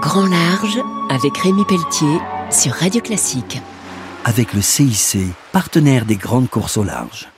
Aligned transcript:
Grand 0.00 0.26
Large 0.26 0.78
avec 1.08 1.38
Rémi 1.38 1.64
Pelletier 1.64 2.18
sur 2.50 2.72
Radio 2.72 3.00
Classique. 3.00 3.62
Avec 4.26 4.52
le 4.52 4.60
CIC, 4.60 5.18
partenaire 5.52 6.04
des 6.04 6.16
grandes 6.16 6.50
courses 6.50 6.76
au 6.76 6.84
large. 6.84 7.30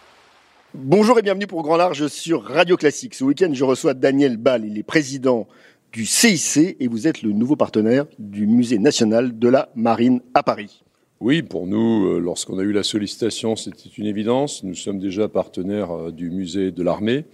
Bonjour 0.74 1.16
et 1.20 1.22
bienvenue 1.22 1.46
pour 1.46 1.62
Grand 1.62 1.76
Large 1.76 2.08
sur 2.08 2.42
Radio 2.42 2.76
Classique. 2.76 3.14
Ce 3.14 3.22
week-end, 3.22 3.50
je 3.52 3.62
reçois 3.62 3.94
Daniel 3.94 4.38
Ball. 4.38 4.64
Il 4.64 4.76
est 4.76 4.82
président 4.82 5.46
du 5.92 6.04
CIC 6.04 6.76
et 6.80 6.88
vous 6.88 7.06
êtes 7.06 7.22
le 7.22 7.30
nouveau 7.30 7.54
partenaire 7.54 8.06
du 8.18 8.48
Musée 8.48 8.80
national 8.80 9.38
de 9.38 9.48
la 9.48 9.68
marine 9.76 10.20
à 10.34 10.42
Paris. 10.42 10.82
Oui, 11.20 11.42
pour 11.42 11.68
nous, 11.68 12.06
euh, 12.06 12.18
lorsqu'on 12.18 12.58
a 12.58 12.62
eu 12.62 12.72
la 12.72 12.82
sollicitation, 12.82 13.54
c'était 13.54 13.88
une 13.96 14.06
évidence. 14.06 14.64
Nous 14.64 14.74
sommes 14.74 14.98
déjà 14.98 15.28
partenaires 15.28 15.92
euh, 15.92 16.10
du 16.10 16.30
musée 16.30 16.72
de 16.72 16.82
l'armée. 16.82 17.24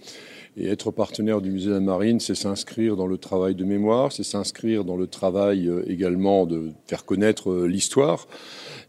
Et 0.57 0.67
être 0.67 0.91
partenaire 0.91 1.41
du 1.41 1.51
musée 1.51 1.67
de 1.67 1.73
la 1.73 1.79
marine, 1.81 2.21
c'est 2.21 2.35
s'inscrire 2.35 2.95
dans 2.95 3.07
le 3.07 3.17
travail 3.17 3.55
de 3.55 3.65
mémoire, 3.65 4.13
c'est 4.13 4.23
s'inscrire 4.23 4.85
dans 4.85 4.95
le 4.95 5.07
travail 5.07 5.67
euh, 5.67 5.83
également 5.87 6.45
de 6.45 6.71
faire 6.87 7.03
connaître 7.03 7.51
euh, 7.51 7.67
l'histoire. 7.67 8.27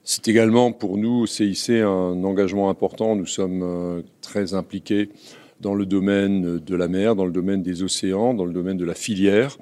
C'est 0.04 0.28
également 0.28 0.70
pour 0.70 0.96
nous, 0.96 1.22
au 1.22 1.26
CIC, 1.26 1.70
un 1.70 2.22
engagement 2.22 2.70
important. 2.70 3.16
Nous 3.16 3.26
sommes 3.26 3.62
euh, 3.64 4.02
très 4.20 4.54
impliqués 4.54 5.08
dans 5.60 5.74
le 5.74 5.86
domaine 5.86 6.58
de 6.58 6.76
la 6.76 6.86
mer, 6.86 7.16
dans 7.16 7.24
le 7.24 7.32
domaine 7.32 7.62
des 7.62 7.82
océans, 7.82 8.34
dans 8.34 8.44
le 8.44 8.52
domaine 8.52 8.76
de 8.76 8.84
la 8.84 8.94
filière. 8.94 9.56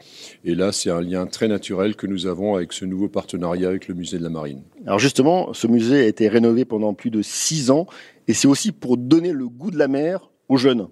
Et 0.45 0.55
là, 0.55 0.73
c'est 0.73 0.91
un 0.91 1.01
lien 1.01 1.27
très 1.27 1.49
naturel 1.49 1.97
que 1.97 2.07
nous 2.07 2.27
avons 2.27 2.57
avec 2.57 2.75
ce 2.75 2.85
nouveau 2.85 3.09
partenariat 3.09 3.69
avec 3.69 3.89
le 3.89 3.95
musée 3.95 4.19
de 4.19 4.25
la 4.25 4.29
marine. 4.29 4.61
Alors 4.87 4.99
justement, 4.99 5.55
ce 5.55 5.67
musée 5.67 6.01
a 6.01 6.07
été 6.07 6.29
rénové 6.29 6.65
pendant 6.65 6.93
plus 6.93 7.11
de 7.11 7.23
six 7.23 7.71
ans 7.71 7.87
et 8.29 8.35
c'est 8.35 8.49
aussi 8.49 8.73
pour 8.73 8.97
donner 8.97 9.33
le 9.33 9.49
goût 9.49 9.71
de 9.71 9.79
la 9.79 9.89
mer 9.89 10.31
aux 10.49 10.57
jeunes. 10.57 10.89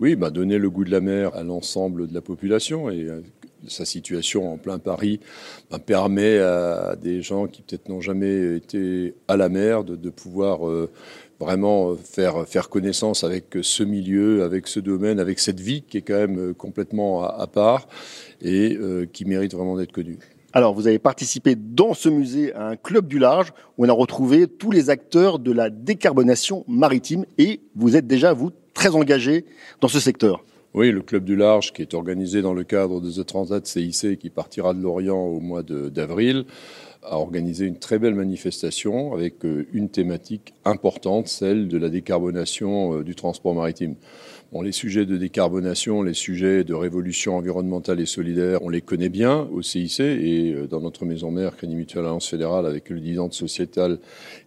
Oui, 0.00 0.16
bah, 0.16 0.30
donner 0.30 0.58
le 0.58 0.70
goût 0.70 0.84
de 0.84 0.90
la 0.90 1.00
mer 1.00 1.34
à 1.36 1.44
l'ensemble 1.44 2.08
de 2.08 2.14
la 2.14 2.20
population 2.20 2.90
et 2.90 3.04
euh, 3.04 3.20
sa 3.68 3.84
situation 3.84 4.52
en 4.52 4.56
plein 4.56 4.78
Paris 4.78 5.20
bah, 5.70 5.78
permet 5.78 6.38
à 6.38 6.96
des 7.00 7.22
gens 7.22 7.46
qui 7.46 7.62
peut-être 7.62 7.88
n'ont 7.88 8.00
jamais 8.00 8.56
été 8.56 9.14
à 9.28 9.36
la 9.36 9.48
mer 9.48 9.84
de, 9.84 10.10
pouvoir 10.10 10.68
euh, 10.68 10.90
vraiment 11.38 11.94
faire, 11.94 12.46
faire 12.48 12.68
connaissance 12.68 13.22
avec 13.22 13.56
ce 13.62 13.84
milieu, 13.84 14.42
avec 14.42 14.66
ce 14.66 14.80
domaine, 14.80 15.20
avec 15.20 15.38
cette 15.38 15.60
vie 15.60 15.82
qui 15.82 15.98
est 15.98 16.02
quand 16.02 16.14
même 16.14 16.38
euh, 16.38 16.54
complètement 16.54 17.22
à, 17.22 17.46
part 17.46 17.86
et 18.42 18.76
qui 19.12 19.24
mérite 19.24 19.54
vraiment 19.54 19.76
d'être 19.76 19.92
connue. 19.92 20.18
Alors, 20.56 20.72
vous 20.72 20.86
avez 20.86 21.00
participé 21.00 21.56
dans 21.56 21.94
ce 21.94 22.08
musée 22.08 22.54
à 22.54 22.68
un 22.68 22.76
club 22.76 23.08
du 23.08 23.18
large 23.18 23.52
où 23.76 23.84
on 23.84 23.88
a 23.88 23.92
retrouvé 23.92 24.46
tous 24.46 24.70
les 24.70 24.88
acteurs 24.88 25.40
de 25.40 25.50
la 25.50 25.68
décarbonation 25.68 26.64
maritime 26.68 27.24
et 27.38 27.60
vous 27.74 27.96
êtes 27.96 28.06
déjà, 28.06 28.32
vous, 28.32 28.52
très 28.72 28.94
engagé 28.94 29.46
dans 29.80 29.88
ce 29.88 29.98
secteur. 29.98 30.44
Oui, 30.72 30.92
le 30.92 31.02
Club 31.02 31.24
du 31.24 31.34
Large, 31.34 31.72
qui 31.72 31.82
est 31.82 31.92
organisé 31.92 32.40
dans 32.40 32.54
le 32.54 32.62
cadre 32.62 33.00
de 33.00 33.10
The 33.10 33.26
Transat 33.26 33.66
CIC, 33.66 34.18
qui 34.18 34.30
partira 34.30 34.74
de 34.74 34.80
Lorient 34.80 35.18
au 35.18 35.40
mois 35.40 35.64
d'avril, 35.64 36.44
a 37.04 37.16
organisé 37.16 37.66
une 37.66 37.78
très 37.78 37.98
belle 37.98 38.14
manifestation 38.14 39.12
avec 39.12 39.44
euh, 39.44 39.66
une 39.72 39.88
thématique 39.88 40.54
importante, 40.64 41.28
celle 41.28 41.68
de 41.68 41.78
la 41.78 41.88
décarbonation 41.88 42.98
euh, 42.98 43.04
du 43.04 43.14
transport 43.14 43.54
maritime. 43.54 43.96
Bon, 44.52 44.62
les 44.62 44.72
sujets 44.72 45.04
de 45.04 45.16
décarbonation, 45.16 46.02
les 46.02 46.14
sujets 46.14 46.62
de 46.62 46.74
révolution 46.74 47.36
environnementale 47.36 48.00
et 48.00 48.06
solidaire, 48.06 48.62
on 48.62 48.68
les 48.68 48.82
connaît 48.82 49.08
bien 49.08 49.48
au 49.52 49.62
CIC 49.62 50.00
et 50.00 50.52
euh, 50.52 50.66
dans 50.66 50.80
notre 50.80 51.04
maison 51.04 51.30
mère, 51.30 51.56
Crédit 51.56 51.74
Mutuel 51.74 52.04
Alliance 52.04 52.28
Fédérale, 52.28 52.66
avec 52.66 52.88
le 52.88 53.00
dividende 53.00 53.32
sociétal 53.32 53.98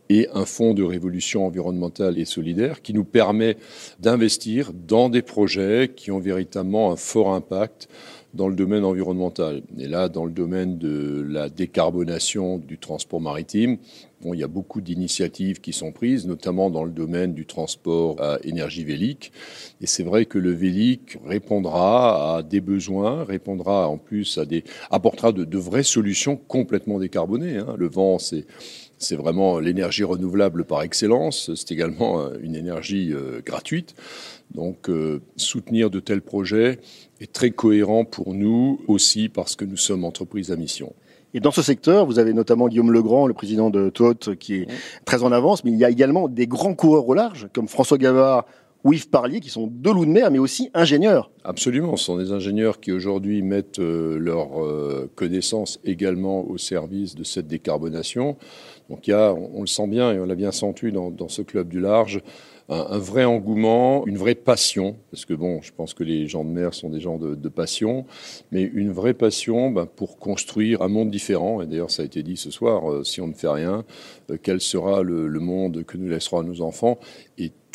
et 0.09 0.29
un 0.33 0.45
fonds 0.45 0.73
de 0.73 0.83
révolution 0.83 1.45
environnementale 1.45 2.17
et 2.17 2.25
solidaire 2.25 2.81
qui 2.81 2.93
nous 2.93 3.03
permet 3.03 3.57
d'investir 3.99 4.71
dans 4.73 5.09
des 5.09 5.21
projets 5.21 5.91
qui 5.93 6.11
ont 6.11 6.19
véritablement 6.19 6.91
un 6.91 6.95
fort 6.95 7.33
impact 7.33 7.89
dans 8.33 8.47
le 8.47 8.55
domaine 8.55 8.83
environnemental. 8.83 9.63
Et 9.77 9.87
là, 9.87 10.09
dans 10.09 10.25
le 10.25 10.31
domaine 10.31 10.77
de 10.77 11.25
la 11.27 11.49
décarbonation 11.49 12.57
du 12.57 12.77
transport 12.77 13.21
maritime, 13.21 13.77
bon, 14.21 14.33
il 14.33 14.39
y 14.39 14.43
a 14.43 14.47
beaucoup 14.47 14.81
d'initiatives 14.81 15.61
qui 15.61 15.73
sont 15.73 15.91
prises, 15.91 16.25
notamment 16.25 16.69
dans 16.69 16.83
le 16.83 16.91
domaine 16.91 17.33
du 17.33 17.45
transport 17.45 18.21
à 18.21 18.39
énergie 18.43 18.83
vélique. 18.83 19.31
Et 19.81 19.87
c'est 19.87 20.03
vrai 20.03 20.25
que 20.25 20.37
le 20.37 20.51
vélique 20.51 21.17
répondra 21.25 22.37
à 22.37 22.43
des 22.43 22.61
besoins, 22.61 23.23
répondra 23.23 23.87
en 23.87 23.97
plus 23.97 24.37
à 24.37 24.45
des, 24.45 24.63
apportera 24.91 25.31
de, 25.31 25.57
vraies 25.57 25.83
solutions 25.83 26.35
complètement 26.35 26.99
décarbonées. 26.99 27.57
Hein. 27.57 27.75
Le 27.77 27.87
vent, 27.87 28.19
c'est 28.19 28.45
c'est 28.97 29.15
vraiment 29.15 29.59
l'énergie 29.59 30.03
renouvelable 30.03 30.65
par 30.65 30.81
excellence. 30.81 31.53
C'est 31.55 31.71
également 31.71 32.21
euh, 32.21 32.37
une 32.41 32.55
énergie 32.55 33.13
euh, 33.13 33.41
gratuite. 33.45 33.95
Donc 34.53 34.89
euh, 34.89 35.21
soutenir 35.35 35.89
de 35.89 35.99
tels 35.99 36.21
projets 36.21 36.79
est 37.19 37.31
très 37.31 37.51
cohérent 37.51 38.05
pour 38.05 38.33
nous 38.33 38.81
aussi 38.87 39.29
parce 39.29 39.55
que 39.55 39.65
nous 39.65 39.77
sommes 39.77 40.03
entreprise 40.03 40.51
à 40.51 40.55
mission. 40.55 40.93
Et 41.37 41.39
dans 41.39 41.51
ce 41.51 41.61
secteur, 41.61 42.07
vous 42.07 42.17
avez 42.17 42.33
notamment 42.33 42.67
Guillaume 42.67 42.91
Legrand, 42.91 43.27
le 43.27 43.33
président 43.35 43.69
de 43.69 43.91
TOT, 43.91 44.35
qui 44.39 44.55
est 44.55 44.67
très 45.05 45.21
en 45.21 45.31
avance, 45.31 45.63
mais 45.63 45.69
il 45.69 45.77
y 45.77 45.85
a 45.85 45.89
également 45.91 46.27
des 46.27 46.47
grands 46.47 46.73
coureurs 46.73 47.07
au 47.07 47.13
large, 47.13 47.47
comme 47.53 47.67
François 47.67 47.99
Gavard 47.99 48.45
ou 48.83 48.93
Yves 48.93 49.09
Parlier, 49.09 49.39
qui 49.39 49.49
sont 49.49 49.67
deux 49.67 49.91
loups 49.91 50.05
de 50.05 50.11
mer, 50.11 50.31
mais 50.31 50.39
aussi 50.39 50.69
ingénieurs. 50.73 51.31
Absolument, 51.43 51.97
ce 51.97 52.05
sont 52.05 52.17
des 52.17 52.31
ingénieurs 52.31 52.79
qui 52.79 52.91
aujourd'hui 52.91 53.41
mettent 53.41 53.79
leurs 53.79 54.49
connaissances 55.15 55.79
également 55.83 56.47
au 56.47 56.57
service 56.57 57.15
de 57.15 57.23
cette 57.23 57.47
décarbonation. 57.47 58.37
Donc 58.89 59.07
il 59.07 59.11
y 59.11 59.13
a, 59.13 59.33
on, 59.33 59.61
le 59.61 59.67
sent 59.67 59.87
bien 59.87 60.13
et 60.13 60.19
on 60.19 60.25
l'a 60.25 60.35
bien 60.35 60.51
senti 60.51 60.91
dans, 60.91 61.27
ce 61.27 61.41
club 61.41 61.67
du 61.67 61.79
large, 61.79 62.21
un, 62.69 62.97
vrai 62.97 63.25
engouement, 63.25 64.05
une 64.07 64.17
vraie 64.17 64.35
passion, 64.35 64.95
parce 65.11 65.25
que 65.25 65.33
bon, 65.33 65.61
je 65.61 65.71
pense 65.75 65.93
que 65.93 66.03
les 66.03 66.27
gens 66.27 66.43
de 66.43 66.49
mer 66.49 66.73
sont 66.73 66.89
des 66.89 66.99
gens 66.99 67.17
de, 67.17 67.49
passion, 67.49 68.05
mais 68.51 68.61
une 68.61 68.91
vraie 68.91 69.13
passion 69.13 69.71
ben, 69.71 69.85
pour 69.85 70.19
construire 70.19 70.81
un 70.81 70.89
monde 70.89 71.09
différent. 71.09 71.61
Et 71.61 71.65
d'ailleurs, 71.65 71.91
ça 71.91 72.03
a 72.03 72.05
été 72.05 72.23
dit 72.23 72.37
ce 72.37 72.51
soir, 72.51 72.91
euh, 72.91 73.03
si 73.03 73.21
on 73.21 73.27
ne 73.27 73.33
fait 73.33 73.47
rien, 73.47 73.83
euh, 74.31 74.37
quel 74.41 74.61
sera 74.61 75.01
le, 75.01 75.39
monde 75.39 75.83
que 75.83 75.97
nous 75.97 76.09
laisserons 76.09 76.39
à 76.39 76.43
nos 76.43 76.61
enfants? 76.61 76.99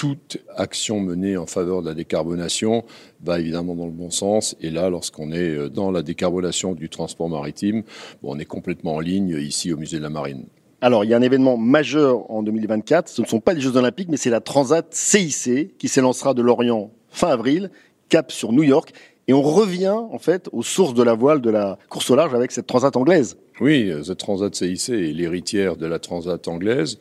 Toute 0.02 0.38
action 0.56 0.98
menée 0.98 1.36
en 1.36 1.46
faveur 1.46 1.80
de 1.80 1.88
la 1.88 1.94
décarbonation 1.94 2.82
va 3.22 3.38
évidemment 3.38 3.76
dans 3.76 3.86
le 3.86 3.92
bon 3.92 4.10
sens. 4.10 4.56
Et 4.60 4.68
là, 4.68 4.90
lorsqu'on 4.90 5.30
est 5.30 5.50
euh, 5.54 5.68
dans 5.68 5.92
la 5.92 6.02
décarbonation 6.02 6.74
du 6.74 6.88
transport 6.88 7.28
maritime, 7.28 7.84
on 8.24 8.36
est 8.40 8.44
complètement 8.44 8.96
en 8.96 8.98
ligne 8.98 9.38
ici 9.40 9.72
au 9.72 9.76
musée 9.76 9.98
de 9.98 10.02
la 10.02 10.10
Marine. 10.10 10.46
Alors, 10.80 11.04
il 11.04 11.10
y 11.10 11.14
a 11.14 11.16
un 11.16 11.22
événement 11.22 11.56
majeur 11.56 12.28
en 12.32 12.42
2024. 12.42 13.08
Ce 13.08 13.22
ne 13.22 13.28
sont 13.28 13.38
pas 13.38 13.52
les 13.52 13.60
Jeux 13.60 13.76
Olympiques, 13.76 14.08
mais 14.08 14.16
c'est 14.16 14.28
la 14.28 14.40
Transat 14.40 14.92
CIC 14.92 15.78
qui 15.78 15.86
s'élancera 15.86 16.34
de 16.34 16.42
Lorient 16.42 16.90
fin 17.08 17.28
avril, 17.28 17.70
cap 18.08 18.32
sur 18.32 18.50
New 18.50 18.64
York. 18.64 18.92
Et 19.28 19.32
on 19.32 19.42
revient, 19.42 19.90
en 19.90 20.18
fait, 20.18 20.48
aux 20.50 20.64
sources 20.64 20.94
de 20.94 21.04
la 21.04 21.14
voile 21.14 21.40
de 21.40 21.50
la 21.50 21.78
course 21.88 22.10
au 22.10 22.16
large 22.16 22.34
avec 22.34 22.50
cette 22.50 22.66
Transat 22.66 22.96
anglaise. 22.96 23.36
Oui, 23.60 23.92
cette 24.02 24.18
Transat 24.18 24.52
CIC 24.52 24.88
est 24.88 25.12
l'héritière 25.12 25.76
de 25.76 25.86
la 25.86 26.00
Transat 26.00 26.48
anglaise. 26.48 26.98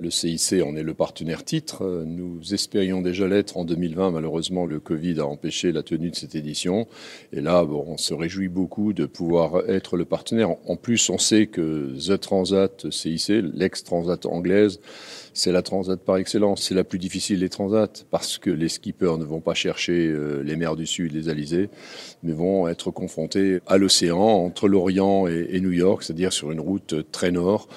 Le 0.00 0.10
CIC 0.10 0.60
en 0.62 0.74
est 0.74 0.82
le 0.82 0.94
partenaire 0.94 1.44
titre. 1.44 2.04
Nous 2.04 2.52
espérions 2.52 3.00
déjà 3.00 3.28
l'être 3.28 3.56
en 3.56 3.64
2020. 3.64 4.10
Malheureusement, 4.10 4.66
le 4.66 4.80
Covid 4.80 5.20
a 5.20 5.26
empêché 5.26 5.70
la 5.70 5.84
tenue 5.84 6.10
de 6.10 6.16
cette 6.16 6.34
édition. 6.34 6.88
Et 7.32 7.40
là, 7.40 7.64
bon, 7.64 7.84
on 7.86 7.96
se 7.96 8.12
réjouit 8.12 8.48
beaucoup 8.48 8.92
de 8.92 9.06
pouvoir 9.06 9.68
être 9.68 9.96
le 9.96 10.04
partenaire. 10.04 10.50
En 10.66 10.76
plus, 10.76 11.08
on 11.10 11.18
sait 11.18 11.46
que 11.46 11.94
The 12.08 12.18
Transat 12.20 12.90
CIC, 12.90 13.28
l'ex-Transat 13.54 14.26
anglaise, 14.26 14.80
c'est 15.32 15.52
la 15.52 15.62
transat 15.62 16.00
par 16.00 16.16
excellence. 16.16 16.62
C'est 16.62 16.74
la 16.74 16.84
plus 16.84 16.98
difficile 16.98 17.40
des 17.40 17.48
transats 17.48 18.04
parce 18.10 18.38
que 18.38 18.50
les 18.50 18.68
skippers 18.68 19.18
ne 19.18 19.24
vont 19.24 19.40
pas 19.40 19.54
chercher 19.54 20.06
euh, 20.06 20.42
les 20.42 20.56
mers 20.56 20.76
du 20.76 20.86
Sud, 20.86 21.12
les 21.12 21.28
alizés, 21.28 21.70
mais 22.22 22.32
vont 22.32 22.68
être 22.68 22.90
confrontés 22.90 23.58
à 23.66 23.76
l'océan 23.76 24.18
entre 24.18 24.68
l'Orient 24.68 25.26
et 25.26 25.60
New 25.60 25.72
York, 25.72 26.02
c'est-à-dire 26.02 26.32
sur 26.32 26.52
une 26.52 26.60
route 26.60 27.10
très 27.10 27.32
nord. 27.32 27.68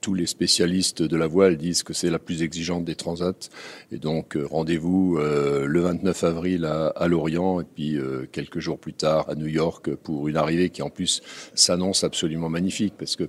Tous 0.00 0.14
les 0.14 0.26
spécialistes 0.26 1.02
de 1.02 1.16
la 1.16 1.26
voile 1.26 1.56
disent 1.56 1.82
que 1.82 1.92
c'est 1.92 2.10
la 2.10 2.18
plus 2.18 2.42
exigeante 2.42 2.84
des 2.84 2.96
transats. 2.96 3.48
Et 3.92 3.98
donc, 3.98 4.36
euh, 4.36 4.44
rendez-vous 4.44 5.16
euh, 5.18 5.66
le 5.66 5.80
29 5.80 6.24
avril 6.24 6.64
à, 6.64 6.88
à 6.88 7.06
Lorient 7.06 7.60
et 7.60 7.64
puis 7.64 7.96
euh, 7.96 8.26
quelques 8.30 8.58
jours 8.58 8.78
plus 8.78 8.92
tard 8.92 9.26
à 9.28 9.34
New 9.34 9.46
York 9.46 9.94
pour 9.94 10.28
une 10.28 10.36
arrivée 10.36 10.70
qui 10.70 10.82
en 10.82 10.90
plus 10.90 11.22
s'annonce 11.54 12.02
absolument 12.02 12.48
magnifique 12.48 12.94
parce 12.98 13.14
que 13.16 13.28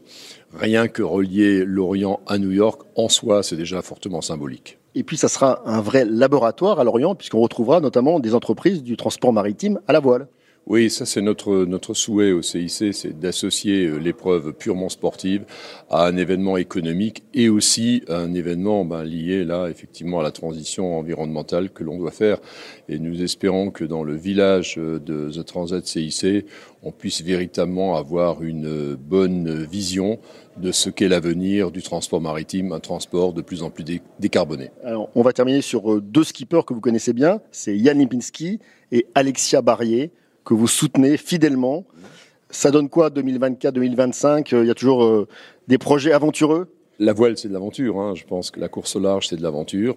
rien 0.53 0.87
que 0.87 1.03
relier 1.03 1.65
Lorient 1.65 2.19
à 2.27 2.37
New 2.37 2.51
York 2.51 2.81
en 2.95 3.09
soi, 3.09 3.43
c'est 3.43 3.57
déjà 3.57 3.81
fortement 3.81 4.21
symbolique. 4.21 4.79
Et 4.95 5.03
puis, 5.03 5.17
ça 5.17 5.27
sera 5.27 5.61
un 5.69 5.81
vrai 5.81 6.03
laboratoire 6.03 6.79
à 6.79 6.83
Lorient 6.83 7.13
puisqu'on 7.13 7.41
retrouvera 7.41 7.79
notamment 7.79 8.19
des 8.19 8.33
entreprises 8.33 8.81
du 8.81 8.97
transport 8.97 9.33
maritime 9.33 9.79
à 9.87 9.93
la 9.93 9.99
voile. 9.99 10.27
Oui, 10.67 10.89
ça 10.91 11.05
c'est 11.05 11.21
notre, 11.21 11.65
notre 11.65 11.95
souhait 11.95 12.31
au 12.31 12.43
CIC, 12.43 12.93
c'est 12.93 13.19
d'associer 13.19 13.87
euh, 13.87 13.97
l'épreuve 13.97 14.53
purement 14.53 14.89
sportive 14.89 15.45
à 15.89 16.05
un 16.05 16.15
événement 16.15 16.57
économique 16.57 17.23
et 17.33 17.49
aussi 17.49 18.03
à 18.07 18.17
un 18.17 18.35
événement 18.35 18.85
ben, 18.85 19.03
lié 19.03 19.43
là 19.43 19.67
effectivement 19.67 20.19
à 20.19 20.23
la 20.23 20.31
transition 20.31 20.99
environnementale 20.99 21.71
que 21.71 21.83
l'on 21.83 21.97
doit 21.97 22.11
faire. 22.11 22.37
Et 22.87 22.99
nous 22.99 23.23
espérons 23.23 23.71
que 23.71 23.83
dans 23.83 24.03
le 24.03 24.15
village 24.15 24.75
euh, 24.77 24.99
de 24.99 25.31
The 25.31 25.43
Transat 25.43 25.85
CIC, 25.87 26.45
on 26.83 26.91
puisse 26.91 27.23
véritablement 27.23 27.95
avoir 27.97 28.43
une 28.43 28.95
bonne 28.95 29.63
vision 29.65 30.19
de 30.57 30.71
ce 30.71 30.89
qu'est 30.89 31.07
l'avenir 31.07 31.71
du 31.71 31.81
transport 31.81 32.21
maritime, 32.21 32.73
un 32.73 32.79
transport 32.79 33.33
de 33.33 33.41
plus 33.41 33.63
en 33.63 33.69
plus 33.69 33.85
décarboné. 34.19 34.71
Alors, 34.83 35.09
on 35.15 35.21
va 35.21 35.33
terminer 35.33 35.61
sur 35.61 35.93
euh, 35.93 36.01
deux 36.01 36.23
skippers 36.23 36.65
que 36.65 36.73
vous 36.73 36.81
connaissez 36.81 37.13
bien, 37.13 37.41
c'est 37.51 37.77
Yann 37.77 37.97
Lipinski 37.97 38.59
et 38.91 39.07
Alexia 39.15 39.61
Barrier 39.61 40.11
que 40.45 40.53
vous 40.53 40.67
soutenez 40.67 41.17
fidèlement. 41.17 41.85
Ça 42.49 42.71
donne 42.71 42.89
quoi 42.89 43.09
2024-2025 43.09 44.59
Il 44.61 44.67
y 44.67 44.71
a 44.71 44.75
toujours 44.75 45.27
des 45.67 45.77
projets 45.77 46.13
aventureux? 46.13 46.67
La 47.01 47.13
voile, 47.13 47.37
c'est 47.37 47.47
de 47.47 47.53
l'aventure. 47.53 47.97
Hein. 48.01 48.13
Je 48.13 48.25
pense 48.25 48.51
que 48.51 48.59
la 48.59 48.67
course 48.67 48.97
au 48.97 48.99
large, 48.99 49.27
c'est 49.29 49.37
de 49.37 49.41
l'aventure. 49.41 49.95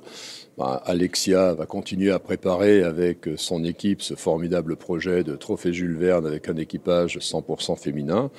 Bah, 0.56 0.80
Alexia 0.84 1.52
va 1.52 1.66
continuer 1.66 2.12
à 2.12 2.20
préparer 2.20 2.84
avec 2.84 3.28
son 3.36 3.64
équipe 3.64 4.02
ce 4.02 4.14
formidable 4.14 4.76
projet 4.76 5.24
de 5.24 5.34
Trophée 5.34 5.72
Jules 5.72 5.96
Verne 5.96 6.26
avec 6.26 6.48
un 6.48 6.56
équipage 6.56 7.18
100% 7.18 7.76
féminin. 7.76 8.30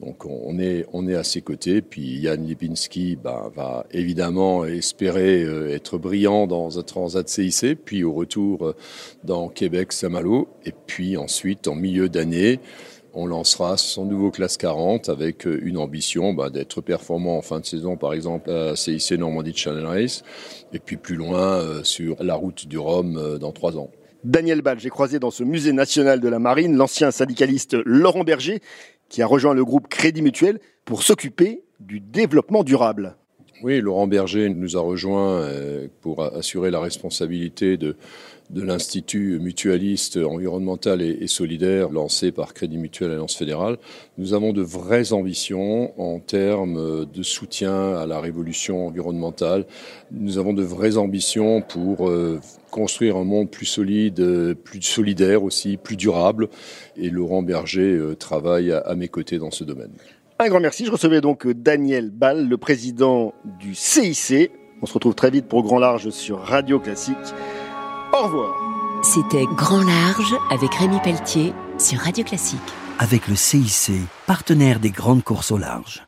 Donc 0.00 0.26
on 0.26 0.58
est, 0.58 1.14
à 1.14 1.22
ses 1.22 1.40
côtés. 1.40 1.80
Puis 1.80 2.18
Yann 2.18 2.44
Lipinski 2.44 3.16
bah, 3.16 3.50
va 3.54 3.86
évidemment 3.92 4.64
espérer 4.64 5.42
euh, 5.42 5.74
être 5.74 5.98
brillant 5.98 6.46
dans 6.46 6.78
un 6.78 6.82
transat 6.82 7.28
CIC, 7.28 7.84
puis 7.84 8.04
au 8.04 8.12
retour 8.12 8.66
euh, 8.66 8.76
dans 9.22 9.48
Québec-Saint-Malo. 9.48 10.48
Et 10.64 10.72
puis 10.86 11.16
ensuite, 11.16 11.68
en 11.68 11.76
milieu 11.76 12.08
d'année, 12.08 12.58
on 13.12 13.26
lancera 13.26 13.76
son 13.76 14.04
nouveau 14.04 14.32
classe 14.32 14.56
40 14.56 15.08
avec 15.08 15.46
euh, 15.46 15.60
une 15.62 15.78
ambition 15.78 16.34
bah, 16.34 16.50
d'être 16.50 16.80
performant 16.80 17.38
en 17.38 17.42
fin 17.42 17.60
de 17.60 17.64
saison, 17.66 17.96
par 17.96 18.12
exemple 18.14 18.50
à 18.50 18.74
CIC 18.74 19.12
Normandie 19.12 19.54
Channel 19.54 19.86
Race, 19.86 20.24
et 20.72 20.80
puis 20.80 20.96
plus 20.96 21.16
loin 21.16 21.84
sur 21.84 22.22
la 22.22 22.34
route 22.34 22.66
du 22.66 22.78
Rhum 22.78 23.38
dans 23.38 23.52
trois 23.52 23.78
ans. 23.78 23.90
Daniel 24.24 24.62
Ball, 24.62 24.80
j'ai 24.80 24.88
croisé 24.88 25.18
dans 25.18 25.30
ce 25.30 25.44
musée 25.44 25.74
national 25.74 26.18
de 26.18 26.28
la 26.28 26.38
marine 26.38 26.76
l'ancien 26.76 27.10
syndicaliste 27.10 27.76
Laurent 27.84 28.24
Berger, 28.24 28.62
qui 29.10 29.20
a 29.20 29.26
rejoint 29.26 29.52
le 29.52 29.64
groupe 29.64 29.88
Crédit 29.88 30.22
Mutuel 30.22 30.60
pour 30.86 31.02
s'occuper 31.02 31.62
du 31.78 32.00
développement 32.00 32.64
durable. 32.64 33.16
Oui, 33.62 33.80
Laurent 33.80 34.06
Berger 34.06 34.48
nous 34.48 34.76
a 34.76 34.80
rejoint 34.80 35.48
pour 36.00 36.22
assurer 36.22 36.70
la 36.70 36.80
responsabilité 36.80 37.76
de 37.76 37.96
de 38.50 38.62
l'Institut 38.62 39.38
mutualiste 39.40 40.16
environnemental 40.16 41.00
et, 41.02 41.26
solidaire 41.26 41.90
lancé 41.90 42.30
par 42.30 42.54
Crédit 42.54 42.78
Mutuel 42.78 43.10
Alliance 43.10 43.36
Fédérale, 43.36 43.78
nous 44.18 44.34
avons 44.34 44.52
de 44.52 44.62
vraies 44.62 45.12
ambitions 45.12 45.98
en 46.00 46.18
termes 46.20 47.06
de 47.06 47.22
soutien 47.22 47.94
à 47.94 48.06
la 48.06 48.20
révolution 48.20 48.86
environnementale. 48.86 49.66
Nous 50.12 50.38
avons 50.38 50.52
de 50.52 50.62
vraies 50.62 50.96
ambitions 50.96 51.62
pour 51.62 52.08
euh, 52.08 52.40
construire 52.70 53.16
un 53.16 53.24
monde 53.24 53.50
plus 53.50 53.66
solide, 53.66 54.54
plus 54.62 54.82
solidaire 54.82 55.42
aussi, 55.42 55.76
plus 55.76 55.96
durable. 55.96 56.48
Et 56.96 57.10
Laurent 57.10 57.42
Berger 57.42 57.94
euh, 57.94 58.14
travaille 58.14 58.72
à, 58.72 58.94
mes 58.94 59.08
côtés 59.08 59.38
dans 59.38 59.50
ce 59.50 59.64
domaine. 59.64 59.92
Un 60.40 60.48
grand 60.48 60.60
merci. 60.60 60.84
Je 60.84 60.90
recevais 60.90 61.20
donc 61.20 61.46
Daniel 61.46 62.10
Ball, 62.10 62.48
le 62.48 62.56
président 62.56 63.32
du 63.44 63.74
CIC. 63.74 64.50
On 64.82 64.86
se 64.86 64.92
retrouve 64.92 65.14
très 65.14 65.30
vite 65.30 65.46
pour 65.46 65.62
Grand 65.62 65.78
Large 65.78 66.10
sur 66.10 66.40
Radio 66.40 66.80
Classique. 66.80 67.16
Au 68.12 68.24
revoir. 68.24 68.54
C'était 69.02 69.44
Grand 69.56 69.82
Large 69.82 70.34
avec 70.50 70.74
Rémi 70.74 70.98
Pelletier 71.04 71.52
sur 71.78 72.00
Radio 72.00 72.24
Classique. 72.24 72.58
Avec 72.98 73.28
le 73.28 73.36
CIC, 73.36 73.92
partenaire 74.26 74.80
des 74.80 74.90
grandes 74.90 75.22
courses 75.22 75.52
au 75.52 75.58
large. 75.58 76.04